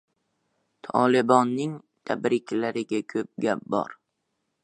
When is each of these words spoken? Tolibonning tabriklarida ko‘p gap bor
Tolibonning 0.87 1.75
tabriklarida 2.11 3.01
ko‘p 3.13 3.27
gap 3.47 3.65
bor 3.77 3.97